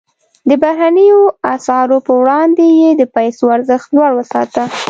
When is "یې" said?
2.81-2.89